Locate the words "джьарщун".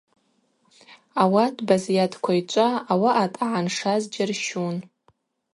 4.11-4.75